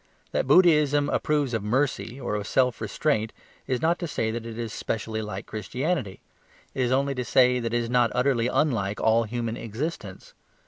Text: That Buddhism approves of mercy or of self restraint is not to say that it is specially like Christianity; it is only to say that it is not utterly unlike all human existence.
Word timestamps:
That 0.31 0.47
Buddhism 0.47 1.09
approves 1.09 1.53
of 1.53 1.61
mercy 1.61 2.19
or 2.19 2.33
of 2.33 2.47
self 2.47 2.81
restraint 2.81 3.31
is 3.67 3.83
not 3.83 3.99
to 3.99 4.07
say 4.07 4.31
that 4.31 4.47
it 4.47 4.57
is 4.57 4.73
specially 4.73 5.21
like 5.21 5.45
Christianity; 5.45 6.21
it 6.73 6.81
is 6.81 6.91
only 6.91 7.13
to 7.13 7.23
say 7.23 7.59
that 7.59 7.71
it 7.71 7.77
is 7.77 7.87
not 7.87 8.09
utterly 8.15 8.47
unlike 8.47 8.99
all 8.99 9.25
human 9.25 9.57
existence. 9.57 10.33